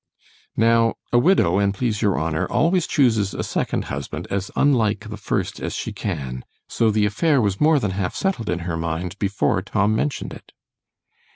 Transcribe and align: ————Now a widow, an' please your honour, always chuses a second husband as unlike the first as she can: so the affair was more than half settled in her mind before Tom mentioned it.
————Now 0.57 0.95
a 1.13 1.19
widow, 1.19 1.59
an' 1.59 1.73
please 1.73 2.01
your 2.01 2.19
honour, 2.19 2.47
always 2.47 2.87
chuses 2.87 3.35
a 3.35 3.43
second 3.43 3.85
husband 3.93 4.25
as 4.31 4.49
unlike 4.55 5.09
the 5.11 5.15
first 5.15 5.59
as 5.59 5.75
she 5.75 5.93
can: 5.93 6.43
so 6.67 6.89
the 6.89 7.05
affair 7.05 7.39
was 7.39 7.61
more 7.61 7.77
than 7.77 7.91
half 7.91 8.15
settled 8.15 8.49
in 8.49 8.61
her 8.65 8.77
mind 8.77 9.15
before 9.19 9.61
Tom 9.61 9.95
mentioned 9.95 10.33
it. 10.33 10.53